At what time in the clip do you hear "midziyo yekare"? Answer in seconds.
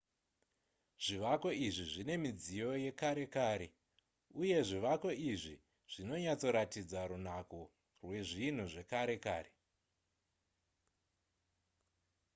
2.23-3.25